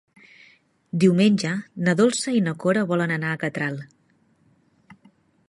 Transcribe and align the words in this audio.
Diumenge 1.03 1.51
na 1.87 1.95
Dolça 2.01 2.33
i 2.39 2.41
na 2.47 2.55
Cora 2.65 2.87
volen 2.93 3.15
anar 3.19 3.35
a 3.37 3.41
Catral. 3.45 3.79